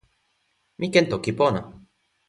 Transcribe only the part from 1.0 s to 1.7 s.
toki pona.